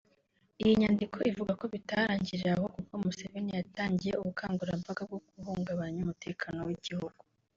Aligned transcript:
Iyi 0.61 0.73
nyandiko 0.81 1.17
ivuga 1.31 1.51
ko 1.59 1.65
bitarangiriye 1.73 2.51
aho 2.55 2.65
kuko 2.75 2.91
Museveni 3.03 3.51
yatangiye 3.59 4.13
ubukangurambaga 4.19 5.01
bwo 5.09 5.19
guhungabanya 5.27 5.99
umutekano 6.05 6.59
w’igihugu 6.67 7.21